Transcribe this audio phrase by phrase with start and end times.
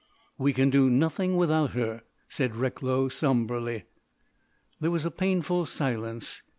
[0.39, 3.83] "We can do nothing without her," said Recklow sombrely.
[4.79, 6.41] There was a painful silence.